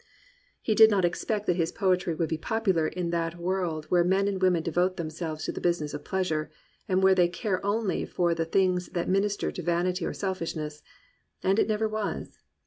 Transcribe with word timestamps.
He 0.63 0.73
did 0.73 0.89
not 0.89 1.05
expect 1.05 1.45
that 1.45 1.57
his 1.57 1.71
poetry 1.71 2.15
would 2.15 2.27
be 2.27 2.35
popular 2.39 2.87
in 2.87 3.11
that 3.11 3.37
world 3.37 3.85
where 3.89 4.03
men 4.03 4.27
and 4.27 4.41
women 4.41 4.63
devote 4.63 4.97
themselves 4.97 5.45
to 5.45 5.51
the 5.51 5.61
business 5.61 5.93
of 5.93 6.03
pleasure, 6.03 6.49
and 6.89 7.03
where 7.03 7.13
they 7.13 7.27
care 7.27 7.63
only 7.63 8.03
for 8.07 8.33
the 8.33 8.45
things 8.45 8.87
that 8.93 9.07
minister 9.07 9.51
to 9.51 9.61
vanity 9.61 10.03
or 10.03 10.13
selfish 10.15 10.55
ness,— 10.55 10.81
and 11.43 11.59
it 11.59 11.67
never 11.67 11.87
was. 11.87 12.39